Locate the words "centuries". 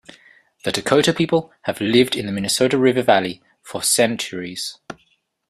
3.83-4.79